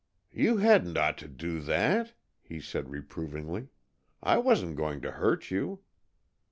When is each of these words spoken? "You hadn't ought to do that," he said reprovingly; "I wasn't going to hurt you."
"You 0.31 0.57
hadn't 0.57 0.97
ought 0.97 1.19
to 1.19 1.27
do 1.27 1.59
that," 1.59 2.15
he 2.41 2.59
said 2.59 2.89
reprovingly; 2.89 3.67
"I 4.23 4.39
wasn't 4.39 4.75
going 4.75 4.99
to 5.01 5.11
hurt 5.11 5.51
you." 5.51 5.83